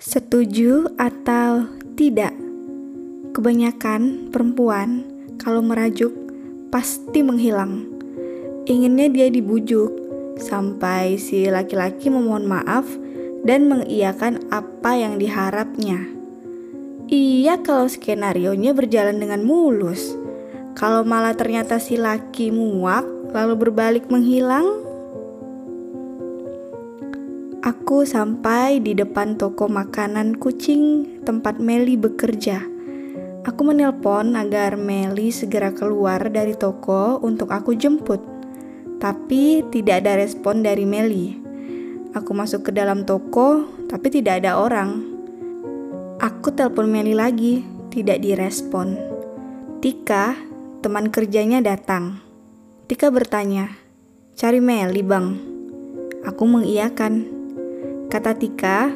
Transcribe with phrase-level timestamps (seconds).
[0.00, 2.32] Setuju atau tidak?
[3.36, 5.04] Kebanyakan perempuan
[5.36, 6.16] kalau merajuk
[6.72, 7.84] pasti menghilang.
[8.64, 9.92] Inginnya dia dibujuk
[10.40, 12.88] sampai si laki-laki memohon maaf
[13.44, 16.08] dan mengiyakan apa yang diharapnya.
[17.12, 20.16] Iya kalau skenario-nya berjalan dengan mulus.
[20.80, 23.04] Kalau malah ternyata si laki muak
[23.36, 24.80] lalu berbalik menghilang,
[27.90, 32.62] Aku sampai di depan toko makanan kucing tempat Meli bekerja.
[33.42, 38.22] Aku menelpon agar Meli segera keluar dari toko untuk aku jemput.
[39.02, 41.34] Tapi tidak ada respon dari Meli.
[42.14, 45.02] Aku masuk ke dalam toko, tapi tidak ada orang.
[46.22, 49.02] Aku telepon Meli lagi, tidak direspon.
[49.82, 50.38] Tika,
[50.78, 52.22] teman kerjanya datang.
[52.86, 53.74] Tika bertanya,
[54.38, 55.42] "Cari Meli, Bang?"
[56.22, 57.39] Aku mengiyakan.
[58.10, 58.90] Kata Tika,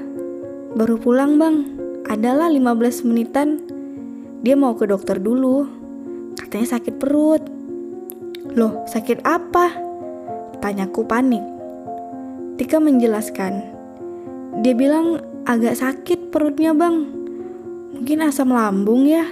[0.75, 1.63] baru pulang bang,
[2.11, 3.63] adalah 15 menitan.
[4.43, 5.71] Dia mau ke dokter dulu,
[6.35, 7.39] katanya sakit perut.
[8.59, 9.71] Loh, sakit apa?
[10.59, 11.47] Tanyaku panik.
[12.59, 13.63] Tika menjelaskan,
[14.67, 17.07] dia bilang agak sakit perutnya bang.
[17.95, 19.31] Mungkin asam lambung ya.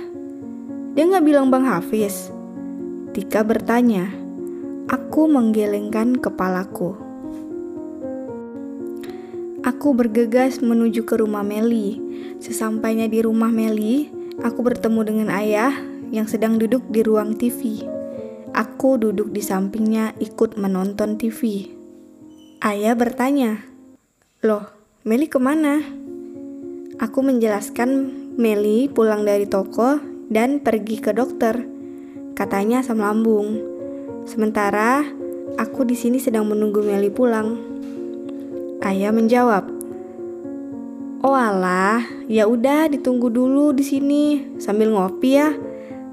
[0.95, 2.31] Dia nggak bilang bang Hafiz.
[3.19, 4.07] Tika bertanya.
[4.87, 7.12] Aku menggelengkan kepalaku.
[9.63, 11.95] Aku bergegas menuju ke rumah Meli.
[12.43, 14.11] Sesampainya di rumah Meli,
[14.43, 15.71] aku bertemu dengan ayah
[16.11, 17.87] yang sedang duduk di ruang TV.
[18.51, 21.71] Aku duduk di sampingnya ikut menonton TV.
[22.59, 23.63] Ayah bertanya,
[24.43, 24.67] Loh,
[25.07, 25.79] Meli ke mana?
[26.99, 31.63] Aku menjelaskan Meli pulang dari toko dan pergi ke dokter.
[32.35, 33.63] Katanya asam lambung.
[34.27, 35.07] Sementara
[35.55, 37.72] aku di sini sedang menunggu Meli pulang.
[38.83, 39.71] Ayah menjawab,
[41.23, 44.25] "Oh alah, ya udah ditunggu dulu di sini
[44.59, 45.55] sambil ngopi ya.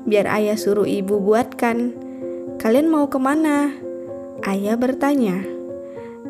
[0.06, 1.97] Biar ayah suruh ibu buatkan.
[2.62, 3.74] Kalian mau ke mana?"
[4.46, 5.41] Ayah bertanya.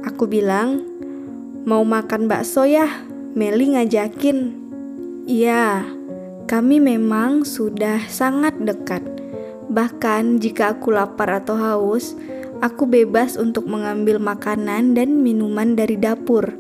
[0.08, 0.88] Aku bilang,
[1.68, 2.88] "Mau makan bakso ya?
[3.36, 4.56] Meli ngajakin."
[5.28, 5.84] Iya,
[6.48, 9.04] kami memang sudah sangat dekat.
[9.68, 12.16] Bahkan jika aku lapar atau haus,
[12.60, 16.60] Aku bebas untuk mengambil makanan dan minuman dari dapur.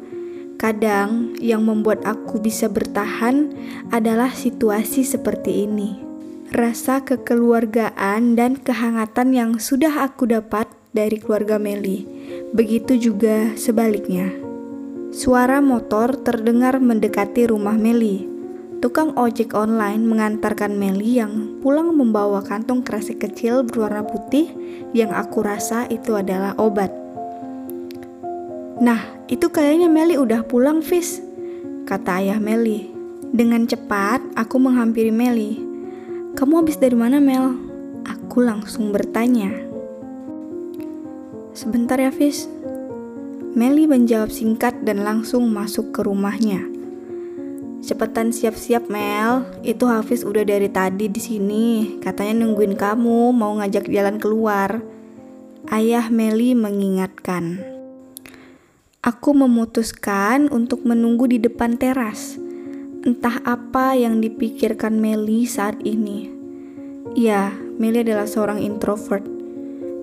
[0.55, 3.51] Kadang yang membuat aku bisa bertahan
[3.91, 5.99] adalah situasi seperti ini.
[6.55, 12.07] Rasa kekeluargaan dan kehangatan yang sudah aku dapat dari keluarga Meli.
[12.55, 14.31] Begitu juga sebaliknya.
[15.11, 18.38] Suara motor terdengar mendekati rumah Meli.
[18.79, 24.55] Tukang ojek online mengantarkan Meli yang pulang membawa kantong kresek kecil berwarna putih
[24.95, 26.87] yang aku rasa itu adalah obat.
[28.79, 31.19] Nah, itu kayaknya Meli udah pulang, Fis,
[31.83, 32.87] kata ayah Meli.
[33.35, 35.59] Dengan cepat, aku menghampiri Meli.
[36.39, 37.59] Kamu habis dari mana, Mel?
[38.07, 39.51] Aku langsung bertanya.
[41.51, 42.47] Sebentar ya, Fis.
[43.59, 46.78] Meli menjawab singkat dan langsung masuk ke rumahnya.
[47.79, 51.67] Cepetan siap-siap Mel, itu Hafiz udah dari tadi di sini.
[52.03, 54.83] Katanya nungguin kamu, mau ngajak jalan keluar.
[55.71, 57.63] Ayah Meli mengingatkan.
[58.99, 62.35] Aku memutuskan untuk menunggu di depan teras.
[63.07, 66.27] Entah apa yang dipikirkan Meli saat ini.
[67.15, 69.23] Ya, Meli adalah seorang introvert.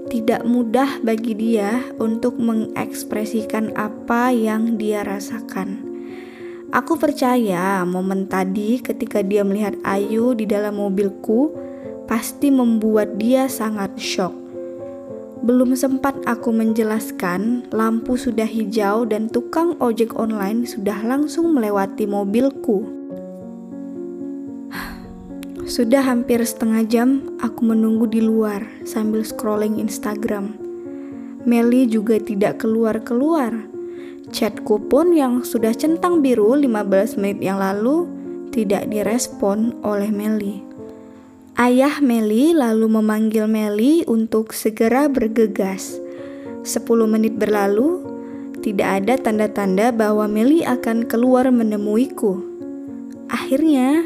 [0.09, 5.86] Tidak mudah bagi dia untuk mengekspresikan apa yang dia rasakan.
[6.75, 11.55] Aku percaya momen tadi ketika dia melihat Ayu di dalam mobilku
[12.11, 14.35] pasti membuat dia sangat shock.
[15.47, 22.83] Belum sempat aku menjelaskan, lampu sudah hijau dan tukang ojek online sudah langsung melewati mobilku.
[25.67, 30.59] Sudah hampir setengah jam aku menunggu di luar sambil scrolling Instagram.
[31.47, 33.76] Meli juga tidak keluar-keluar
[34.27, 38.11] Chatku pun yang sudah centang biru 15 menit yang lalu
[38.51, 40.67] tidak direspon oleh Meli.
[41.55, 46.03] Ayah Meli lalu memanggil Meli untuk segera bergegas.
[46.67, 48.03] 10 menit berlalu,
[48.67, 52.43] tidak ada tanda-tanda bahwa Meli akan keluar menemuiku.
[53.31, 54.03] Akhirnya,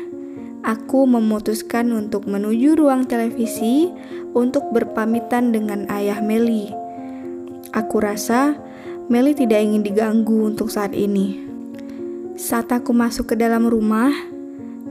[0.60, 3.88] aku memutuskan untuk menuju ruang televisi
[4.36, 6.68] untuk berpamitan dengan ayah Meli.
[7.72, 8.60] Aku rasa
[9.10, 11.42] Meli tidak ingin diganggu untuk saat ini.
[12.38, 14.14] Saat aku masuk ke dalam rumah,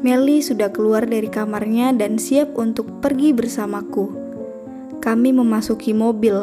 [0.04, 4.12] Meli sudah keluar dari kamarnya dan siap untuk pergi bersamaku.
[5.00, 6.36] Kami memasuki mobil.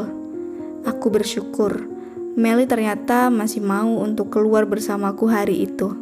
[0.88, 1.84] Aku bersyukur
[2.32, 5.92] Meli ternyata masih mau untuk keluar bersamaku hari itu.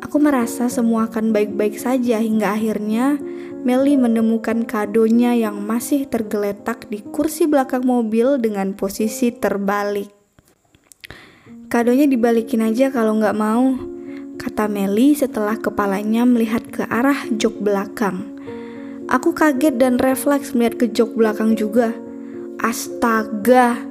[0.00, 3.20] Aku merasa semua akan baik-baik saja hingga akhirnya
[3.68, 10.15] Meli menemukan kadonya yang masih tergeletak di kursi belakang mobil dengan posisi terbalik.
[11.66, 13.74] Kadonya dibalikin aja kalau nggak mau,
[14.38, 18.22] kata Meli setelah kepalanya melihat ke arah jok belakang.
[19.10, 21.90] Aku kaget dan refleks melihat ke jok belakang juga.
[22.62, 23.82] Astaga,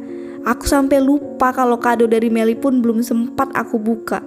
[0.47, 4.23] aku sampai lupa kalau kado dari Meli pun belum sempat aku buka.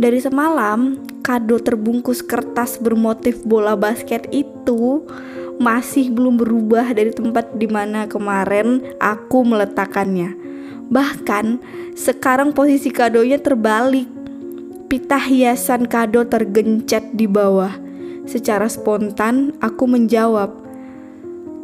[0.00, 5.04] Dari semalam, kado terbungkus kertas bermotif bola basket itu
[5.60, 10.43] masih belum berubah dari tempat di mana kemarin aku meletakkannya.
[10.92, 11.60] Bahkan
[11.94, 14.10] sekarang posisi kadonya terbalik.
[14.90, 17.72] Pita hiasan kado tergencet di bawah.
[18.24, 20.52] Secara spontan aku menjawab,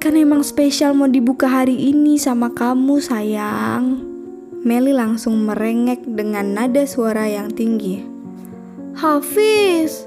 [0.00, 4.04] "Kan emang spesial mau dibuka hari ini sama kamu, sayang."
[4.60, 8.04] Meli langsung merengek dengan nada suara yang tinggi.
[8.92, 10.04] Hafiz,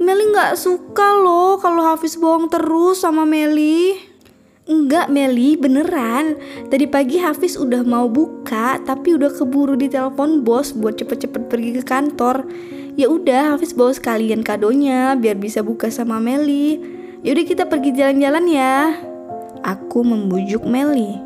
[0.00, 4.11] Meli nggak suka loh kalau Hafiz bohong terus sama Meli.
[4.62, 6.38] Enggak Meli, beneran.
[6.70, 11.70] Tadi pagi Hafiz udah mau buka, tapi udah keburu di telepon bos buat cepet-cepet pergi
[11.78, 12.46] ke kantor.
[12.94, 16.78] Ya udah, Hafiz bawa sekalian kadonya biar bisa buka sama Meli.
[17.26, 18.74] Yaudah kita pergi jalan-jalan ya.
[19.66, 21.18] Aku membujuk Meli.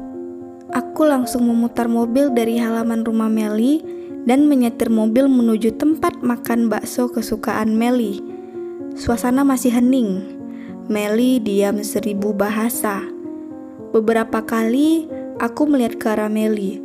[0.72, 3.84] Aku langsung memutar mobil dari halaman rumah Meli
[4.24, 8.24] dan menyetir mobil menuju tempat makan bakso kesukaan Meli.
[8.96, 10.24] Suasana masih hening.
[10.88, 13.15] Meli diam seribu bahasa.
[13.96, 15.08] Beberapa kali
[15.40, 16.84] aku melihat ke arah Meli.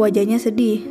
[0.00, 0.88] Wajahnya sedih.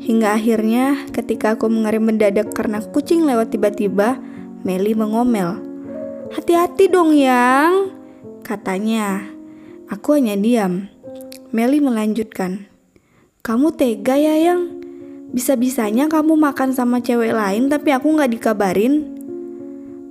[0.00, 4.16] Hingga akhirnya ketika aku mengerim mendadak karena kucing lewat tiba-tiba,
[4.64, 5.60] Meli mengomel.
[6.32, 7.92] Hati-hati dong yang,
[8.40, 9.20] katanya.
[9.92, 10.88] Aku hanya diam.
[11.52, 12.64] Meli melanjutkan.
[13.44, 14.80] Kamu tega ya yang?
[15.28, 19.12] Bisa-bisanya kamu makan sama cewek lain tapi aku nggak dikabarin?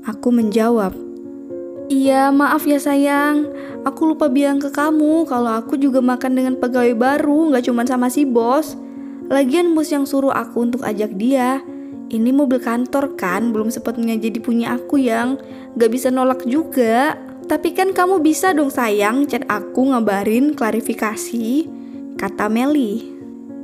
[0.06, 0.94] Aku menjawab,
[1.86, 3.46] Iya, maaf ya sayang.
[3.86, 8.10] Aku lupa bilang ke kamu kalau aku juga makan dengan pegawai baru, nggak cuma sama
[8.10, 8.74] si bos.
[9.30, 11.62] Lagian bos yang suruh aku untuk ajak dia.
[12.10, 15.38] Ini mobil kantor kan, belum sepatutnya jadi punya aku yang
[15.78, 17.18] gak bisa nolak juga.
[17.46, 21.70] Tapi kan kamu bisa dong sayang chat aku ngabarin klarifikasi,
[22.18, 23.14] kata Meli.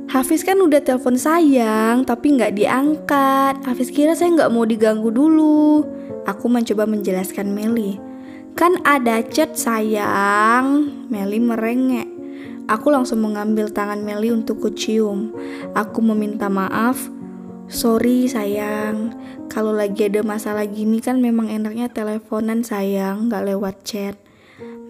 [0.06, 3.62] Hafiz kan udah telepon sayang, tapi nggak diangkat.
[3.66, 5.82] Hafiz kira saya nggak mau diganggu dulu.
[6.26, 8.11] Aku mencoba menjelaskan Meli.
[8.54, 10.92] Kan ada chat sayang.
[11.08, 12.08] Meli merengek.
[12.70, 15.34] Aku langsung mengambil tangan Meli untuk kucium.
[15.74, 17.10] Aku meminta maaf.
[17.72, 19.16] Sorry sayang,
[19.48, 24.14] kalau lagi ada masalah gini kan memang enaknya teleponan sayang, nggak lewat chat.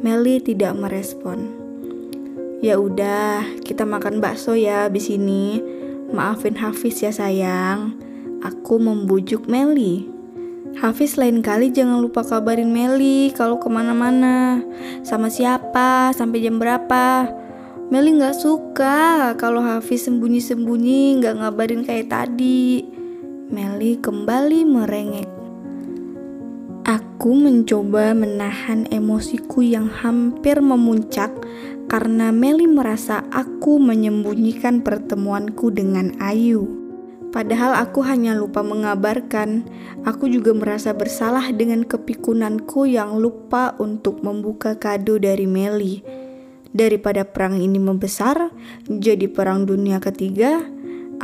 [0.03, 1.47] Meli tidak merespon.
[2.59, 5.63] Ya udah, kita makan bakso ya di sini.
[6.11, 7.99] Maafin Hafiz ya sayang.
[8.45, 10.12] Aku membujuk Meli.
[10.81, 14.65] Hafiz lain kali jangan lupa kabarin Meli kalau ke mana-mana.
[15.05, 17.29] Sama siapa, sampai jam berapa.
[17.93, 22.89] Meli nggak suka kalau Hafiz sembunyi-sembunyi nggak ngabarin kayak tadi.
[23.53, 25.29] Meli kembali merengek.
[26.89, 31.31] Aku mencoba menahan emosiku yang hampir memuncak
[31.87, 36.82] karena Meli merasa aku menyembunyikan pertemuanku dengan Ayu.
[37.33, 39.65] Padahal aku hanya lupa mengabarkan,
[40.05, 46.05] aku juga merasa bersalah dengan kepikunanku yang lupa untuk membuka kado dari Meli.
[46.77, 48.53] Daripada perang ini membesar,
[48.85, 50.61] jadi perang dunia ketiga,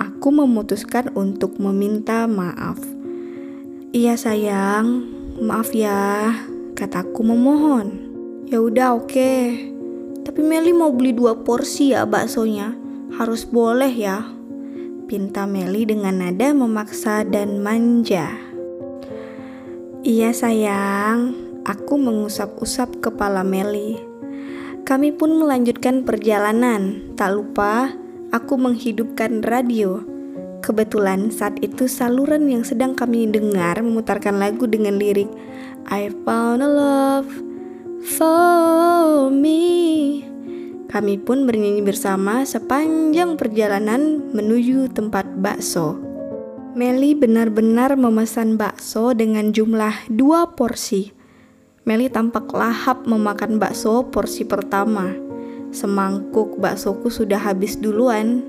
[0.00, 2.80] aku memutuskan untuk meminta maaf.
[3.92, 5.04] Iya sayang,
[5.44, 6.32] maaf ya,
[6.72, 8.08] kataku memohon.
[8.48, 9.76] Ya udah oke, okay.
[10.24, 12.76] Tapi Meli mau beli dua porsi ya baksonya.
[13.16, 14.37] Harus boleh ya.
[15.08, 18.28] Pinta Meli dengan nada memaksa dan manja.
[20.04, 21.32] Iya sayang,
[21.64, 23.96] aku mengusap-usap kepala Meli.
[24.84, 27.16] Kami pun melanjutkan perjalanan.
[27.16, 27.88] Tak lupa,
[28.36, 30.04] aku menghidupkan radio.
[30.60, 35.32] Kebetulan saat itu saluran yang sedang kami dengar memutarkan lagu dengan lirik
[35.88, 37.32] I found a love
[38.04, 40.20] for me.
[40.88, 46.00] Kami pun bernyanyi bersama sepanjang perjalanan menuju tempat bakso.
[46.72, 51.12] Meli benar-benar memesan bakso dengan jumlah dua porsi.
[51.84, 55.12] Meli tampak lahap memakan bakso porsi pertama.
[55.70, 58.44] Semangkuk baksoku sudah habis duluan.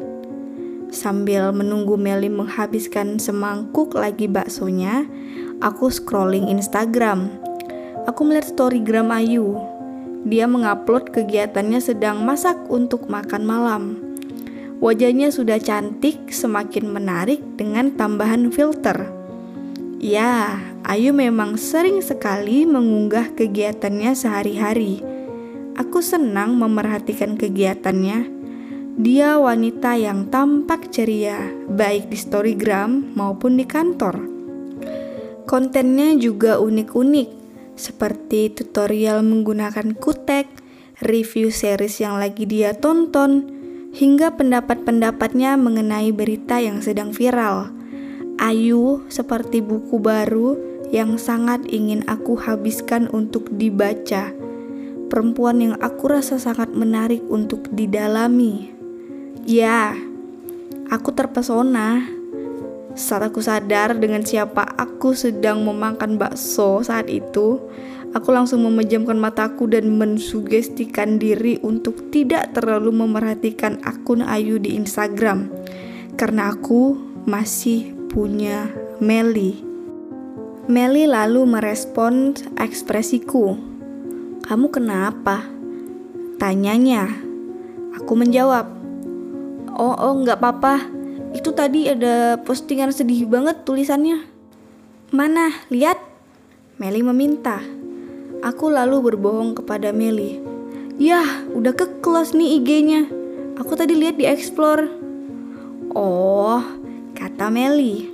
[0.95, 5.05] Sambil menunggu Meli menghabiskan semangkuk lagi baksonya,
[5.61, 7.49] aku scrolling Instagram
[8.09, 9.53] aku melihat storygram Ayu.
[10.27, 13.83] Dia mengupload kegiatannya sedang masak untuk makan malam.
[14.79, 19.11] Wajahnya sudah cantik, semakin menarik dengan tambahan filter.
[19.99, 25.03] Ya, Ayu memang sering sekali mengunggah kegiatannya sehari-hari.
[25.75, 28.39] Aku senang memerhatikan kegiatannya.
[28.99, 31.39] Dia wanita yang tampak ceria,
[31.71, 34.19] baik di storygram maupun di kantor.
[35.47, 37.29] Kontennya juga unik-unik,
[37.79, 40.51] seperti tutorial menggunakan kutek,
[40.99, 43.47] review series yang lagi dia tonton,
[43.95, 47.71] hingga pendapat-pendapatnya mengenai berita yang sedang viral.
[48.35, 50.59] Ayu seperti buku baru
[50.91, 54.35] yang sangat ingin aku habiskan untuk dibaca.
[55.09, 58.69] Perempuan yang aku rasa sangat menarik untuk didalami.
[59.47, 59.97] Ya,
[60.91, 62.18] aku terpesona
[62.97, 67.61] saat aku sadar dengan siapa aku sedang memakan bakso saat itu.
[68.09, 75.45] Aku langsung memejamkan mataku dan mensugestikan diri untuk tidak terlalu memerhatikan akun Ayu di Instagram.
[76.17, 76.97] Karena aku
[77.29, 78.65] masih punya
[78.97, 79.61] Meli.
[80.65, 83.53] Meli lalu merespon ekspresiku.
[84.41, 85.45] Kamu kenapa?
[86.41, 87.13] Tanyanya.
[87.93, 88.65] Aku menjawab.
[89.77, 90.98] Oh, oh, nggak apa-apa.
[91.33, 94.25] Itu tadi ada postingan sedih banget tulisannya.
[95.13, 95.53] Mana?
[95.69, 95.97] Lihat.
[96.79, 97.59] Meli meminta.
[98.39, 100.39] Aku lalu berbohong kepada Meli.
[100.95, 103.07] Yah, udah ke close nih IG-nya.
[103.59, 104.87] Aku tadi lihat di explore.
[105.91, 106.63] Oh,
[107.11, 108.07] kata Meli.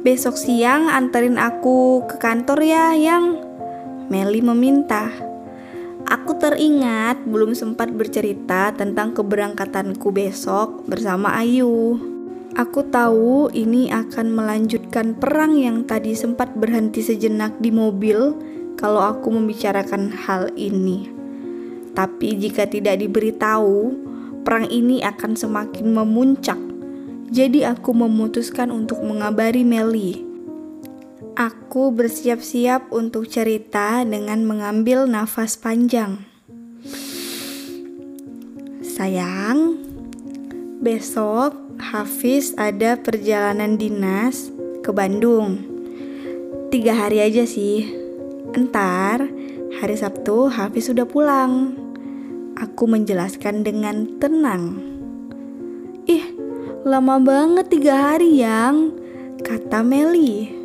[0.00, 3.36] Besok siang anterin aku ke kantor ya, yang
[4.08, 5.29] Meli meminta.
[6.10, 12.02] Aku teringat belum sempat bercerita tentang keberangkatanku besok bersama Ayu.
[12.58, 18.34] Aku tahu ini akan melanjutkan perang yang tadi sempat berhenti sejenak di mobil
[18.74, 21.06] kalau aku membicarakan hal ini.
[21.94, 23.94] Tapi jika tidak diberitahu,
[24.42, 26.58] perang ini akan semakin memuncak
[27.30, 30.29] jadi aku memutuskan untuk mengabari Meli.
[31.40, 36.20] Aku bersiap-siap untuk cerita dengan mengambil nafas panjang.
[38.84, 39.80] Sayang,
[40.84, 44.52] besok Hafiz ada perjalanan dinas
[44.84, 45.64] ke Bandung.
[46.68, 47.88] Tiga hari aja sih.
[48.52, 49.24] Entar
[49.80, 51.72] hari Sabtu Hafiz sudah pulang.
[52.60, 54.76] Aku menjelaskan dengan tenang.
[56.84, 58.92] Lama banget tiga hari yang
[59.40, 60.59] Kata Meli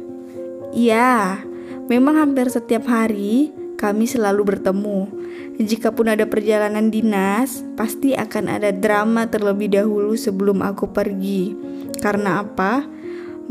[0.76, 1.40] Ya,
[1.88, 5.12] memang hampir setiap hari kami selalu bertemu
[5.60, 11.52] Jikapun ada perjalanan dinas Pasti akan ada drama terlebih dahulu sebelum aku pergi
[12.00, 12.88] Karena apa?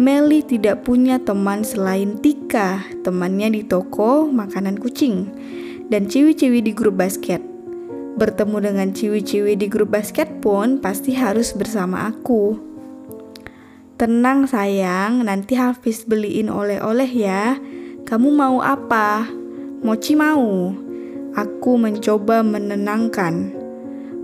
[0.00, 5.28] Meli tidak punya teman selain Tika Temannya di toko makanan kucing
[5.92, 7.54] Dan ciwi-ciwi di grup basket
[8.14, 12.73] bertemu dengan ciwi-ciwi di grup basket pun pasti harus bersama aku.
[13.94, 17.62] Tenang sayang, nanti Hafiz beliin oleh-oleh ya.
[18.02, 19.30] Kamu mau apa?
[19.86, 20.74] Mochi mau.
[21.38, 23.54] Aku mencoba menenangkan.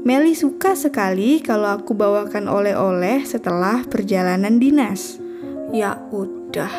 [0.02, 5.22] Meli suka sekali kalau aku bawakan oleh-oleh setelah perjalanan dinas.
[5.70, 6.74] Ya udah,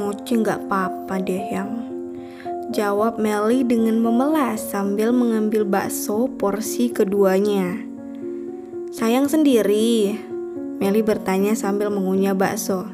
[0.00, 1.84] mochi nggak apa-apa deh yang
[2.72, 7.76] Jawab Meli dengan memelas sambil mengambil bakso porsi keduanya.
[8.88, 10.16] Sayang sendiri,
[10.78, 12.86] Meli bertanya sambil mengunyah bakso.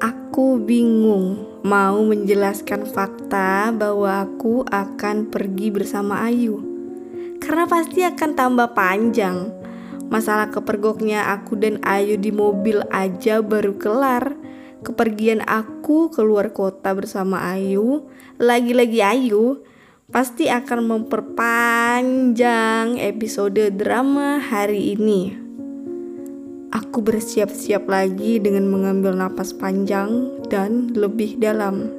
[0.00, 6.60] Aku bingung mau menjelaskan fakta bahwa aku akan pergi bersama Ayu.
[7.40, 9.52] Karena pasti akan tambah panjang.
[10.12, 14.36] Masalah kepergoknya aku dan Ayu di mobil aja baru kelar
[14.86, 18.06] kepergian aku keluar kota bersama Ayu,
[18.38, 19.66] lagi-lagi Ayu,
[20.14, 25.45] pasti akan memperpanjang episode drama hari ini.
[26.74, 31.90] Aku bersiap-siap lagi dengan mengambil napas panjang dan lebih dalam.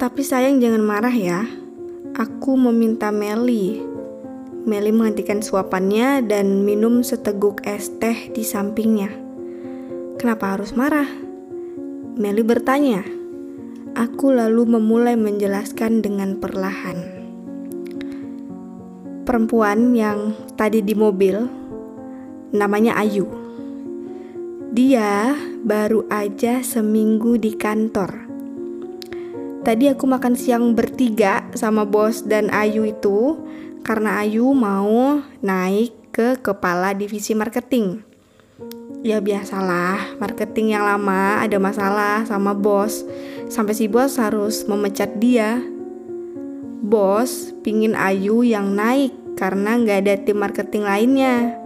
[0.00, 1.46] Tapi sayang jangan marah ya.
[2.14, 3.94] Aku meminta Meli
[4.64, 9.12] Meli menghentikan suapannya dan minum seteguk es teh di sampingnya.
[10.16, 11.04] Kenapa harus marah?
[12.16, 13.04] Meli bertanya.
[13.92, 17.13] Aku lalu memulai menjelaskan dengan perlahan.
[19.24, 21.48] Perempuan yang tadi di mobil
[22.52, 23.24] namanya Ayu.
[24.68, 25.32] Dia
[25.64, 28.28] baru aja seminggu di kantor.
[29.64, 33.40] Tadi aku makan siang bertiga sama bos dan Ayu itu
[33.80, 38.04] karena Ayu mau naik ke kepala divisi marketing.
[39.00, 43.08] Ya biasalah, marketing yang lama ada masalah sama bos.
[43.48, 45.64] Sampai si bos harus memecat dia.
[46.94, 51.58] Bos pingin Ayu yang naik karena nggak ada tim marketing lainnya.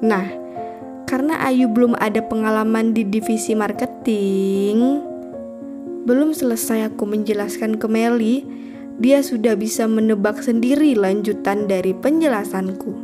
[0.00, 0.32] Nah,
[1.04, 5.04] karena Ayu belum ada pengalaman di divisi marketing,
[6.08, 8.48] belum selesai aku menjelaskan ke Meli,
[8.96, 12.96] dia sudah bisa menebak sendiri lanjutan dari penjelasanku.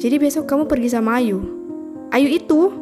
[0.00, 1.44] Jadi besok kamu pergi sama Ayu.
[2.08, 2.72] Ayu itu?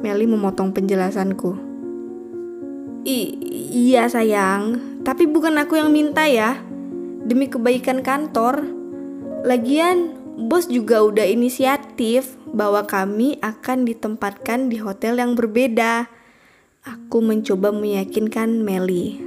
[0.00, 1.68] Meli memotong penjelasanku.
[3.04, 3.28] I
[3.76, 6.60] iya sayang, tapi bukan aku yang minta ya.
[7.24, 8.64] Demi kebaikan kantor.
[9.44, 10.16] Lagian
[10.48, 16.08] bos juga udah inisiatif bahwa kami akan ditempatkan di hotel yang berbeda.
[16.84, 19.20] Aku mencoba meyakinkan Meli.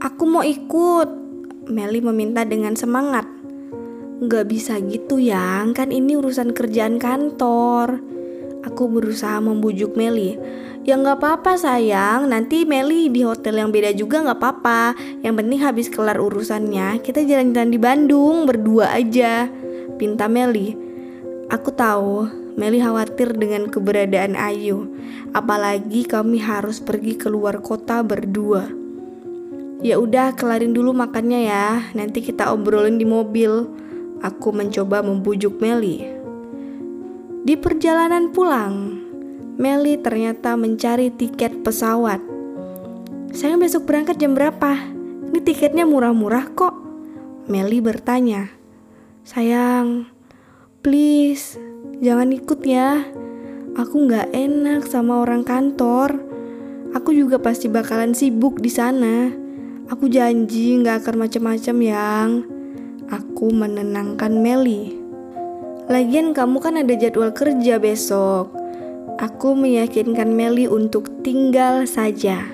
[0.00, 1.24] Aku mau ikut.
[1.64, 3.24] Meli meminta dengan semangat.
[4.24, 8.00] Gak bisa gitu ya, kan ini urusan kerjaan kantor.
[8.64, 10.36] Aku berusaha membujuk Meli.
[10.84, 14.92] Ya nggak apa-apa sayang, nanti Meli di hotel yang beda juga nggak apa-apa.
[15.24, 19.48] Yang penting habis kelar urusannya, kita jalan-jalan di Bandung berdua aja.
[19.96, 20.76] Pinta Meli.
[21.48, 22.28] Aku tahu,
[22.60, 24.92] Meli khawatir dengan keberadaan Ayu.
[25.32, 28.68] Apalagi kami harus pergi keluar kota berdua.
[29.80, 31.68] Ya udah, kelarin dulu makannya ya.
[31.96, 33.72] Nanti kita obrolin di mobil.
[34.20, 36.04] Aku mencoba membujuk Meli.
[37.44, 39.03] Di perjalanan pulang,
[39.54, 42.18] Meli ternyata mencari tiket pesawat.
[43.30, 44.74] Saya besok berangkat jam berapa?
[45.30, 46.74] Ini tiketnya murah-murah kok.
[47.46, 48.50] Meli bertanya.
[49.22, 50.10] Sayang,
[50.82, 51.54] please,
[52.02, 53.06] jangan ikut ya.
[53.78, 56.18] Aku nggak enak sama orang kantor.
[56.98, 59.30] Aku juga pasti bakalan sibuk di sana.
[59.86, 62.30] Aku janji nggak akan macam-macam yang.
[63.06, 64.98] Aku menenangkan Meli.
[65.86, 68.63] Lagian kamu kan ada jadwal kerja besok.
[69.24, 72.44] Aku meyakinkan Meli untuk tinggal saja.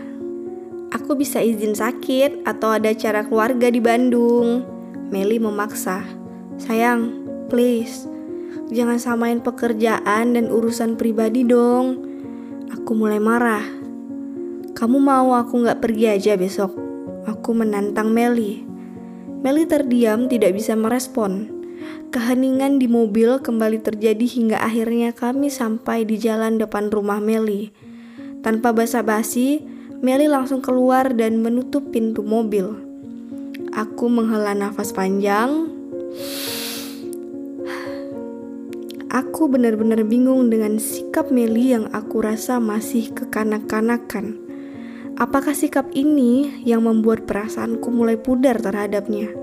[0.94, 4.62] Aku bisa izin sakit atau ada acara keluarga di Bandung.
[5.10, 6.06] Meli memaksa.
[6.62, 8.06] Sayang, please,
[8.70, 12.06] jangan samain pekerjaan dan urusan pribadi dong.
[12.70, 13.66] Aku mulai marah.
[14.70, 16.70] Kamu mau aku gak pergi aja besok?
[17.26, 18.62] Aku menantang Meli.
[19.42, 21.60] Meli terdiam tidak bisa merespon.
[22.11, 27.70] Keheningan di mobil kembali terjadi hingga akhirnya kami sampai di jalan depan rumah Meli.
[28.42, 29.62] Tanpa basa-basi,
[30.03, 32.75] Meli langsung keluar dan menutup pintu mobil.
[33.70, 35.70] Aku menghela nafas panjang,
[39.11, 44.38] Aku benar-benar bingung dengan sikap Meli yang aku rasa masih kekanak-kanakan.
[45.14, 49.39] Apakah sikap ini yang membuat perasaanku mulai pudar terhadapnya?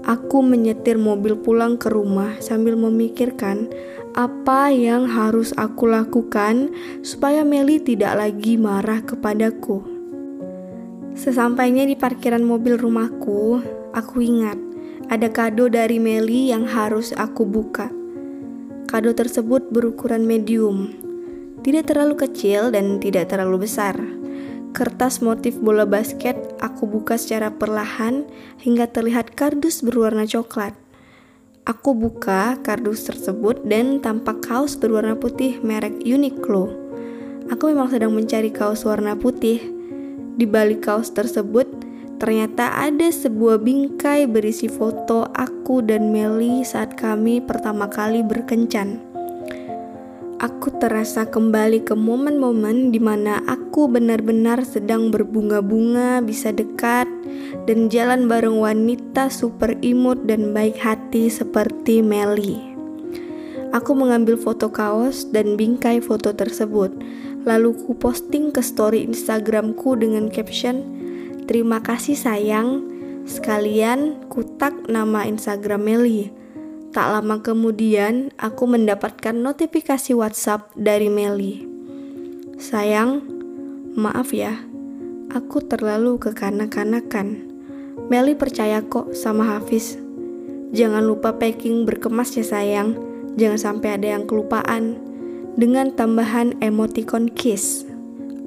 [0.00, 3.68] Aku menyetir mobil pulang ke rumah sambil memikirkan
[4.16, 6.72] apa yang harus aku lakukan
[7.04, 9.84] supaya Meli tidak lagi marah kepadaku.
[11.12, 13.60] Sesampainya di parkiran mobil rumahku,
[13.92, 14.56] aku ingat
[15.10, 17.92] ada kado dari Meli yang harus aku buka.
[18.88, 20.90] Kado tersebut berukuran medium,
[21.60, 24.19] tidak terlalu kecil dan tidak terlalu besar.
[24.70, 28.26] Kertas motif bola basket aku buka secara perlahan
[28.62, 30.78] hingga terlihat kardus berwarna coklat.
[31.66, 36.70] Aku buka kardus tersebut dan tampak kaos berwarna putih merek Uniqlo.
[37.50, 39.58] Aku memang sedang mencari kaos warna putih.
[40.38, 41.68] Di balik kaos tersebut
[42.20, 49.09] Ternyata ada sebuah bingkai berisi foto aku dan Meli saat kami pertama kali berkencan.
[50.40, 57.04] Aku terasa kembali ke momen-momen di mana aku benar-benar sedang berbunga-bunga, bisa dekat,
[57.68, 62.56] dan jalan bareng wanita super imut dan baik hati seperti Meli.
[63.76, 66.88] Aku mengambil foto kaos dan bingkai foto tersebut,
[67.44, 70.80] lalu ku posting ke story Instagramku dengan caption,
[71.50, 72.86] Terima kasih sayang.
[73.26, 76.39] Sekalian kutak nama Instagram Meli.
[76.90, 81.62] Tak lama kemudian aku mendapatkan notifikasi WhatsApp dari Meli.
[82.58, 83.22] Sayang,
[83.94, 84.58] maaf ya.
[85.30, 87.46] Aku terlalu kekanak-kanakan.
[88.10, 90.02] Meli percaya kok sama Hafiz.
[90.74, 92.98] Jangan lupa packing berkemas ya sayang.
[93.38, 94.98] Jangan sampai ada yang kelupaan.
[95.54, 97.86] Dengan tambahan emoticon kiss.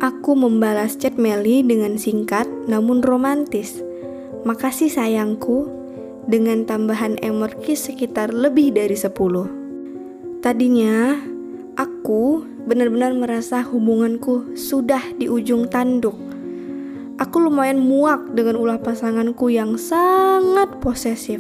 [0.03, 3.79] Aku membalas chat Meli dengan singkat namun romantis.
[4.43, 5.82] Makasih sayangku,
[6.27, 10.41] dengan tambahan emorki sekitar lebih dari 10.
[10.43, 11.19] Tadinya,
[11.79, 16.15] aku benar-benar merasa hubunganku sudah di ujung tanduk.
[17.21, 21.39] Aku lumayan muak dengan ulah pasanganku yang sangat posesif.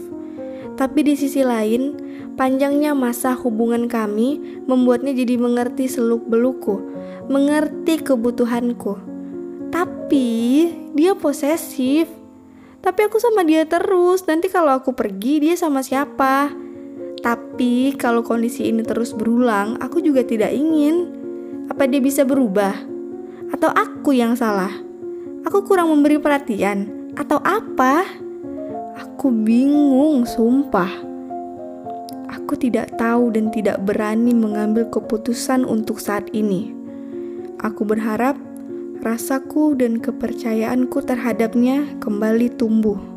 [0.73, 1.97] Tapi di sisi lain,
[2.39, 6.93] panjangnya masa hubungan kami membuatnya jadi mengerti seluk-belukku
[7.27, 8.99] mengerti kebutuhanku.
[9.71, 10.27] Tapi
[10.93, 12.22] dia posesif.
[12.83, 14.27] Tapi aku sama dia terus.
[14.27, 16.51] Nanti kalau aku pergi, dia sama siapa?
[17.23, 21.07] Tapi kalau kondisi ini terus berulang, aku juga tidak ingin.
[21.71, 22.75] Apa dia bisa berubah?
[23.55, 24.75] Atau aku yang salah?
[25.47, 26.91] Aku kurang memberi perhatian?
[27.15, 28.03] Atau apa?
[28.99, 30.91] Aku bingung, sumpah.
[32.35, 36.75] Aku tidak tahu dan tidak berani mengambil keputusan untuk saat ini.
[37.63, 38.35] Aku berharap
[39.03, 43.12] rasaku dan kepercayaanku terhadapnya kembali tumbuh.